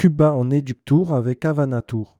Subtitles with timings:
[0.00, 2.16] Cuba en éductour avec Havana Tour.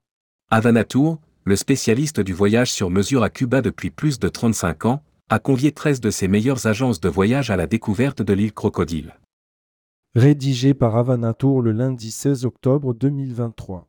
[0.51, 5.03] Havana Tour, le spécialiste du voyage sur mesure à Cuba depuis plus de 35 ans,
[5.31, 9.15] a convié 13 de ses meilleures agences de voyage à la découverte de l'île Crocodile.
[10.15, 13.89] Rédigé par Havana Tour le lundi 16 octobre 2023.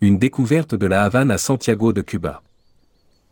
[0.00, 2.44] Une découverte de la Havane à Santiago de Cuba.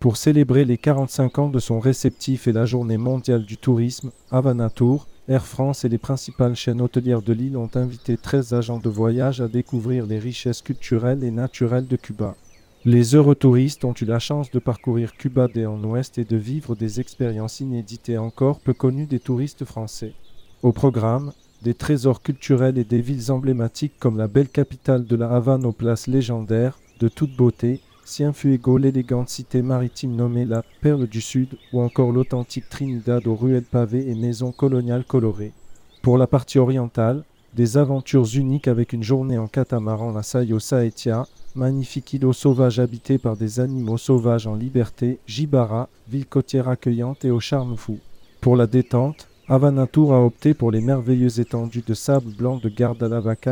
[0.04, 4.68] Pour célébrer les 45 ans de son réceptif et la journée mondiale du tourisme, Havana
[4.68, 8.90] Tour, Air France et les principales chaînes hôtelières de l'île ont invité 13 agents de
[8.90, 12.36] voyage à découvrir les richesses culturelles et naturelles de Cuba.
[12.84, 16.36] Les heureux touristes ont eu la chance de parcourir Cuba des en ouest et de
[16.36, 20.12] vivre des expériences inédites encore peu connues des touristes français.
[20.62, 21.32] Au programme,
[21.62, 25.72] des trésors culturels et des villes emblématiques comme la belle capitale de la Havane aux
[25.72, 31.80] places légendaires, de toute beauté, Cienfuego, l'élégante cité maritime nommée la Perle du Sud, ou
[31.80, 35.52] encore l'authentique Trinidad aux ruelles pavées et maisons coloniales colorées.
[36.02, 41.26] Pour la partie orientale, des aventures uniques avec une journée en catamaran la Sayo Saetia,
[41.54, 47.30] magnifique îlot sauvage habité par des animaux sauvages en liberté, Jibara, ville côtière accueillante et
[47.30, 47.98] au charme fou.
[48.40, 52.68] Pour la détente, Havana Tour a opté pour les merveilleuses étendues de sable blanc de
[52.68, 53.08] Garda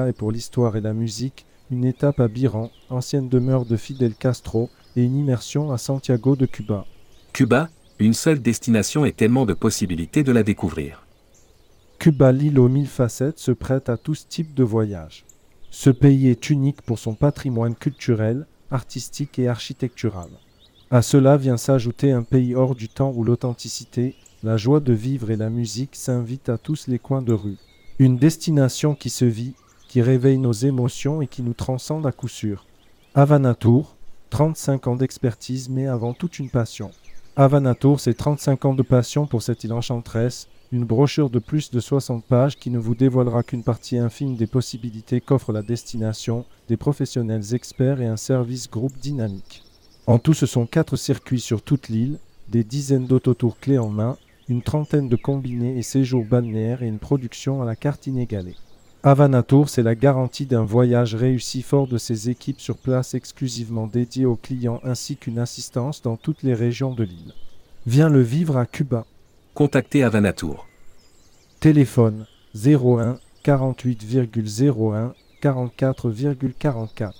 [0.08, 4.68] et pour l'histoire et la musique, une étape à Biran, ancienne demeure de Fidel Castro,
[4.94, 6.84] et une immersion à Santiago de Cuba.
[7.32, 11.06] Cuba, une seule destination et tellement de possibilités de la découvrir.
[11.98, 15.24] Cuba, l'île aux mille facettes, se prête à tous types de voyages.
[15.70, 20.28] Ce pays est unique pour son patrimoine culturel, artistique et architectural.
[20.90, 25.30] À cela vient s'ajouter un pays hors du temps où l'authenticité, la joie de vivre
[25.30, 27.56] et la musique s'invitent à tous les coins de rue.
[27.98, 29.54] Une destination qui se vit
[29.92, 32.64] qui réveille nos émotions et qui nous transcende à coup sûr.
[33.14, 33.94] Havana Tour,
[34.30, 36.92] 35 ans d'expertise, mais avant toute une passion.
[37.36, 41.70] Havana Tour, c'est 35 ans de passion pour cette île enchanteresse, une brochure de plus
[41.70, 46.46] de 60 pages qui ne vous dévoilera qu'une partie infime des possibilités qu'offre la destination,
[46.70, 49.62] des professionnels experts et un service groupe dynamique.
[50.06, 54.16] En tout, ce sont quatre circuits sur toute l'île, des dizaines d'autotours clés en main,
[54.48, 58.56] une trentaine de combinés et séjours balnéaires et une production à la carte inégalée.
[59.04, 63.88] Havana Tour, c'est la garantie d'un voyage réussi fort de ses équipes sur place exclusivement
[63.88, 67.34] dédiées aux clients ainsi qu'une assistance dans toutes les régions de l'île.
[67.84, 69.04] Viens le vivre à Cuba.
[69.54, 70.68] Contactez Havana Tour.
[71.58, 77.12] Téléphone 01 48,01 44,44.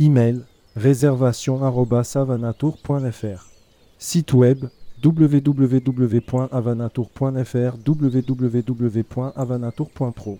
[0.00, 0.40] Email
[0.74, 3.50] réservation@havanatour.fr.
[3.98, 4.64] Site web
[5.04, 10.38] www.havanatour.fr www.havanatour.pro